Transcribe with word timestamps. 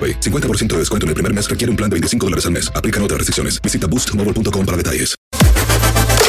AroPay. 0.00 0.20
50% 0.20 0.68
de 0.68 0.78
descuento 0.78 1.04
en 1.04 1.08
el 1.08 1.14
primer 1.14 1.34
mes 1.34 1.50
requiere 1.50 1.70
un 1.70 1.76
plan 1.76 1.90
de 1.90 1.94
25 1.94 2.26
dólares 2.26 2.46
al 2.46 2.52
mes. 2.52 2.72
Aplican 2.74 3.02
otras 3.02 3.18
restricciones. 3.18 3.60
Visita 3.60 3.86
boostmobile.com 3.86 4.64
para 4.64 4.76
detalles. 4.76 5.20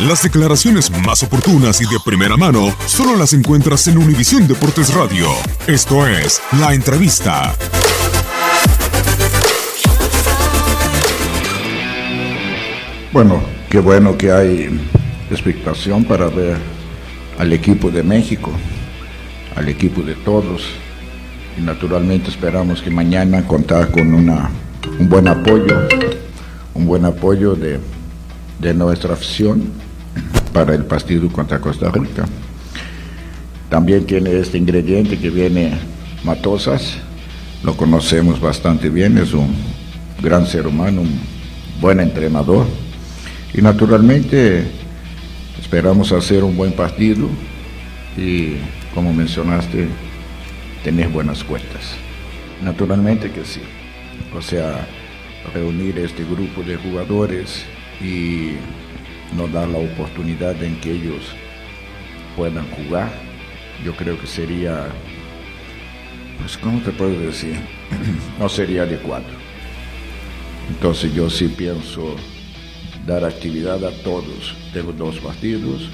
Las 0.00 0.24
declaraciones 0.24 0.90
más 0.90 1.22
oportunas 1.22 1.80
y 1.80 1.84
de 1.84 2.00
primera 2.04 2.36
mano 2.36 2.76
solo 2.86 3.16
las 3.16 3.32
encuentras 3.32 3.86
en 3.86 3.96
Univisión 3.96 4.48
Deportes 4.48 4.92
Radio. 4.92 5.28
Esto 5.68 6.04
es 6.08 6.42
La 6.58 6.74
Entrevista. 6.74 7.54
Bueno, 13.12 13.40
qué 13.70 13.78
bueno 13.78 14.18
que 14.18 14.32
hay 14.32 14.80
expectación 15.30 16.02
para 16.04 16.26
ver 16.26 16.56
al 17.38 17.52
equipo 17.52 17.88
de 17.88 18.02
México, 18.02 18.50
al 19.54 19.68
equipo 19.68 20.02
de 20.02 20.16
todos. 20.16 20.83
Y 21.56 21.62
naturalmente 21.62 22.30
esperamos 22.30 22.82
que 22.82 22.90
mañana 22.90 23.46
contar 23.46 23.90
con 23.90 24.12
una, 24.12 24.50
un 24.98 25.08
buen 25.08 25.28
apoyo, 25.28 25.88
un 26.74 26.86
buen 26.86 27.04
apoyo 27.04 27.54
de, 27.54 27.78
de 28.58 28.74
nuestra 28.74 29.14
afición 29.14 29.62
para 30.52 30.74
el 30.74 30.84
partido 30.84 31.28
contra 31.28 31.60
Costa 31.60 31.90
Rica. 31.90 32.24
También 33.68 34.04
tiene 34.04 34.38
este 34.38 34.58
ingrediente 34.58 35.18
que 35.18 35.30
viene 35.30 35.72
Matosas, 36.24 36.98
lo 37.62 37.76
conocemos 37.76 38.40
bastante 38.40 38.88
bien, 38.88 39.18
es 39.18 39.32
un 39.32 39.54
gran 40.22 40.46
ser 40.46 40.66
humano, 40.66 41.02
un 41.02 41.20
buen 41.80 42.00
entrenador. 42.00 42.66
Y 43.52 43.62
naturalmente 43.62 44.64
esperamos 45.60 46.12
hacer 46.12 46.44
un 46.44 46.56
buen 46.56 46.72
partido 46.72 47.28
y 48.16 48.56
como 48.94 49.12
mencionaste, 49.12 49.88
tener 50.84 51.08
buenas 51.08 51.42
cuentas. 51.42 51.96
Naturalmente 52.62 53.32
que 53.32 53.44
sí. 53.44 53.62
O 54.36 54.42
sea, 54.42 54.86
reunir 55.52 55.98
este 55.98 56.24
grupo 56.24 56.62
de 56.62 56.76
jugadores 56.76 57.64
y 58.00 58.52
nos 59.34 59.50
dar 59.50 59.66
la 59.66 59.78
oportunidad 59.78 60.62
en 60.62 60.78
que 60.80 60.92
ellos 60.92 61.24
puedan 62.36 62.66
jugar, 62.70 63.10
yo 63.84 63.96
creo 63.96 64.20
que 64.20 64.26
sería, 64.26 64.88
pues, 66.38 66.58
¿cómo 66.58 66.80
te 66.80 66.92
puedo 66.92 67.18
decir? 67.18 67.58
no 68.38 68.48
sería 68.48 68.82
adecuado. 68.82 69.24
Entonces 70.68 71.14
yo 71.14 71.30
sí 71.30 71.48
pienso 71.48 72.14
dar 73.06 73.24
actividad 73.24 73.84
a 73.84 73.90
todos 74.02 74.54
los 74.74 74.98
dos 74.98 75.16
partidos. 75.16 75.88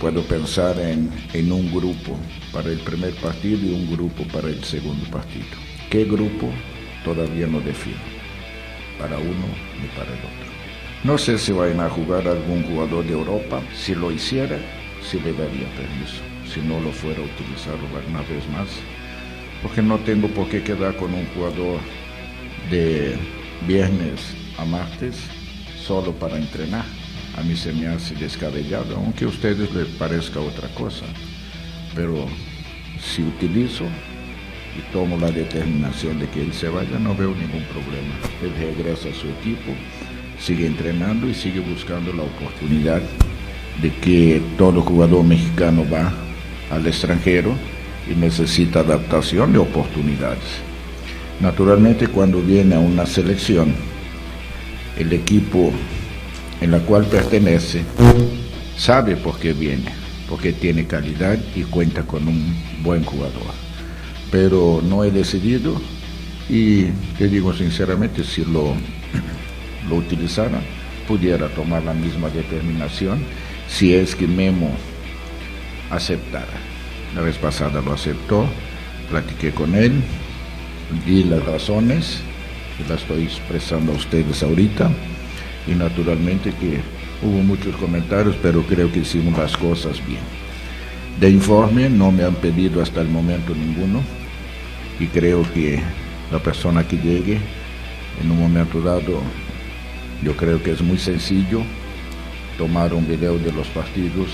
Puedo 0.00 0.22
pensar 0.24 0.78
en, 0.78 1.10
un 1.50 1.72
grupo 1.72 2.18
para 2.52 2.68
el 2.68 2.78
primer 2.80 3.14
partido 3.14 3.66
y 3.66 3.72
un 3.72 3.90
grupo 3.90 4.24
para 4.30 4.48
el 4.48 4.62
segundo 4.62 5.08
partido. 5.10 5.46
¿Qué 5.88 6.04
grupo? 6.04 6.50
Todavía 7.02 7.46
no 7.46 7.60
defino, 7.60 7.96
para 8.98 9.16
uno 9.16 9.46
ni 9.80 9.88
para 9.96 10.12
el 10.12 10.18
otro. 10.18 10.46
No 11.02 11.16
sé 11.16 11.38
si 11.38 11.52
vayan 11.52 11.80
a 11.80 11.88
jugar 11.88 12.28
algún 12.28 12.64
jugador 12.64 13.06
de 13.06 13.12
Europa. 13.12 13.62
Si 13.74 13.94
lo 13.94 14.12
hiciera, 14.12 14.58
sí 15.02 15.18
le 15.20 15.32
daría 15.32 15.66
permiso. 15.76 16.20
Si 16.52 16.60
no 16.60 16.78
lo 16.78 16.92
fuera 16.92 17.20
a 17.20 17.24
utilizarlo 17.24 17.86
una 18.08 18.20
vez 18.20 18.46
más. 18.50 18.68
Porque 19.62 19.80
no 19.80 19.98
tengo 20.00 20.28
por 20.28 20.46
qué 20.50 20.62
quedar 20.62 20.94
con 20.96 21.14
un 21.14 21.26
jugador 21.34 21.80
de 22.70 23.16
viernes 23.66 24.20
a 24.58 24.64
martes 24.66 25.16
solo 25.86 26.12
para 26.12 26.36
entrenar. 26.36 26.84
A 27.36 27.42
mí 27.42 27.54
se 27.54 27.72
me 27.72 27.86
hace 27.86 28.14
descabellado, 28.14 28.96
aunque 28.96 29.24
a 29.24 29.28
ustedes 29.28 29.72
les 29.74 29.86
parezca 29.88 30.40
otra 30.40 30.68
cosa. 30.68 31.04
Pero 31.94 32.26
si 32.98 33.22
utilizo 33.22 33.84
y 34.76 34.92
tomo 34.92 35.18
la 35.18 35.30
determinación 35.30 36.18
de 36.18 36.28
que 36.28 36.42
él 36.42 36.52
se 36.52 36.68
vaya, 36.68 36.98
no 36.98 37.14
veo 37.14 37.34
ningún 37.34 37.64
problema. 37.64 38.14
Él 38.42 38.52
regresa 38.58 39.08
a 39.10 39.14
su 39.14 39.28
equipo, 39.28 39.72
sigue 40.38 40.66
entrenando 40.66 41.28
y 41.28 41.34
sigue 41.34 41.60
buscando 41.60 42.12
la 42.12 42.22
oportunidad 42.22 43.02
de 43.82 43.92
que 43.96 44.42
todo 44.56 44.80
jugador 44.80 45.24
mexicano 45.24 45.84
va 45.92 46.12
al 46.70 46.86
extranjero 46.86 47.54
y 48.10 48.14
necesita 48.14 48.80
adaptación 48.80 49.54
y 49.54 49.58
oportunidades. 49.58 50.60
Naturalmente 51.40 52.08
cuando 52.08 52.40
viene 52.40 52.76
a 52.76 52.78
una 52.78 53.04
selección, 53.04 53.74
el 54.98 55.12
equipo 55.12 55.70
en 56.60 56.70
la 56.70 56.78
cual 56.80 57.04
pertenece 57.04 57.82
sabe 58.76 59.16
por 59.16 59.38
qué 59.38 59.52
viene, 59.52 59.92
porque 60.28 60.52
tiene 60.52 60.86
calidad 60.86 61.38
y 61.54 61.62
cuenta 61.62 62.02
con 62.02 62.28
un 62.28 62.56
buen 62.82 63.04
jugador. 63.04 63.54
Pero 64.30 64.82
no 64.82 65.04
he 65.04 65.10
decidido 65.10 65.80
y 66.48 66.84
te 67.18 67.28
digo 67.28 67.52
sinceramente, 67.54 68.24
si 68.24 68.44
lo, 68.44 68.74
lo 69.88 69.96
utilizara, 69.96 70.60
pudiera 71.06 71.48
tomar 71.48 71.82
la 71.84 71.94
misma 71.94 72.28
determinación 72.28 73.24
si 73.68 73.94
es 73.94 74.14
que 74.14 74.26
Memo 74.26 74.70
aceptara. 75.90 76.46
La 77.14 77.22
vez 77.22 77.36
pasada 77.36 77.80
lo 77.80 77.92
aceptó, 77.92 78.46
platiqué 79.08 79.52
con 79.52 79.74
él, 79.74 80.02
di 81.06 81.24
las 81.24 81.44
razones, 81.44 82.20
las 82.88 83.00
estoy 83.02 83.24
expresando 83.24 83.92
a 83.92 83.96
ustedes 83.96 84.42
ahorita, 84.42 84.90
y 85.66 85.72
naturalmente 85.72 86.52
que 86.52 86.80
hubo 87.22 87.42
muchos 87.42 87.74
comentarios, 87.76 88.36
pero 88.42 88.62
creo 88.62 88.92
que 88.92 89.00
hicimos 89.00 89.38
las 89.38 89.56
cosas 89.56 90.04
bien. 90.06 90.20
De 91.20 91.30
informe 91.30 91.88
no 91.88 92.12
me 92.12 92.24
han 92.24 92.34
pedido 92.34 92.82
hasta 92.82 93.00
el 93.00 93.08
momento 93.08 93.54
ninguno, 93.54 94.02
y 95.00 95.06
creo 95.06 95.42
que 95.52 95.80
la 96.30 96.38
persona 96.38 96.86
que 96.86 96.96
llegue 96.96 97.38
en 98.22 98.30
un 98.30 98.40
momento 98.40 98.80
dado, 98.80 99.20
yo 100.22 100.36
creo 100.36 100.62
que 100.62 100.72
es 100.72 100.80
muy 100.80 100.98
sencillo 100.98 101.62
tomar 102.58 102.94
un 102.94 103.06
video 103.06 103.38
de 103.38 103.52
los 103.52 103.66
partidos 103.68 104.28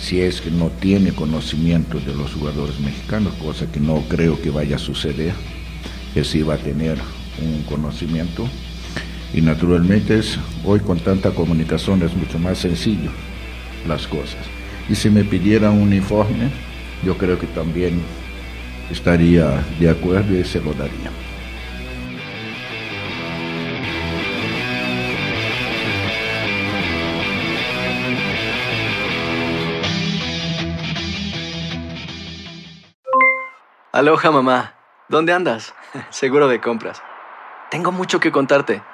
si 0.00 0.20
es 0.20 0.40
que 0.40 0.50
no 0.50 0.68
tiene 0.68 1.12
conocimiento 1.12 1.98
de 2.00 2.14
los 2.14 2.34
jugadores 2.34 2.78
mexicanos, 2.80 3.32
cosa 3.34 3.70
que 3.70 3.80
no 3.80 4.02
creo 4.08 4.40
que 4.40 4.50
vaya 4.50 4.76
a 4.76 4.78
suceder, 4.78 5.32
que 6.12 6.24
sí 6.24 6.42
va 6.42 6.54
a 6.54 6.58
tener 6.58 6.98
un 7.42 7.62
conocimiento 7.62 8.46
Y 9.34 9.42
naturalmente 9.42 10.20
es, 10.20 10.38
hoy 10.64 10.78
con 10.78 11.00
tanta 11.00 11.32
comunicación 11.32 12.02
es 12.02 12.14
mucho 12.14 12.38
más 12.38 12.58
sencillo 12.58 13.10
las 13.86 14.06
cosas. 14.06 14.46
Y 14.88 14.94
si 14.94 15.10
me 15.10 15.24
pidieran 15.24 15.72
un 15.72 15.82
uniforme, 15.82 16.50
yo 17.04 17.18
creo 17.18 17.36
que 17.36 17.48
también 17.48 18.00
estaría 18.90 19.64
de 19.80 19.90
acuerdo 19.90 20.38
y 20.38 20.44
se 20.44 20.60
lo 20.60 20.72
daría. 20.72 21.10
Aloha 33.90 34.30
mamá, 34.30 34.74
¿dónde 35.08 35.32
andas? 35.32 35.74
Seguro 36.10 36.46
de 36.46 36.60
compras. 36.60 37.02
Tengo 37.70 37.90
mucho 37.90 38.20
que 38.20 38.30
contarte. 38.30 38.93